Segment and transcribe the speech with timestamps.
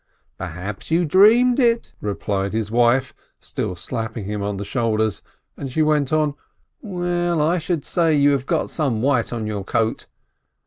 [0.03, 0.09] ha?"
[0.47, 5.21] "Perhaps you dreamt it/' replied his wife, still slap ping him on the shoulders,
[5.55, 6.33] and she went on,
[6.81, 10.07] "Well, I should say you had got some white on your coat!"